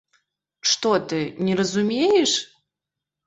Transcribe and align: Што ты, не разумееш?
Што 0.69 0.93
ты, 1.11 1.19
не 1.47 1.57
разумееш? 1.61 2.31